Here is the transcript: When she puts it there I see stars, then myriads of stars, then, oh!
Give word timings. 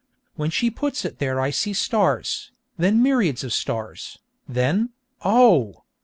When 0.33 0.49
she 0.49 0.71
puts 0.71 1.05
it 1.05 1.19
there 1.19 1.39
I 1.39 1.51
see 1.51 1.73
stars, 1.73 2.49
then 2.75 3.03
myriads 3.03 3.43
of 3.43 3.53
stars, 3.53 4.17
then, 4.49 4.93
oh! 5.23 5.83